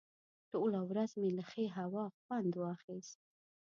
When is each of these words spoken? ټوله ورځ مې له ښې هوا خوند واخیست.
ټوله 0.51 0.79
ورځ 0.89 1.11
مې 1.19 1.29
له 1.37 1.43
ښې 1.51 1.65
هوا 1.77 2.05
خوند 2.17 2.51
واخیست. 2.55 3.19